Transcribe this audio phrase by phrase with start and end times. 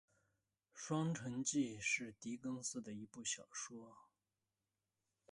[0.73, 3.95] 《双城记》是狄更斯的一部小说。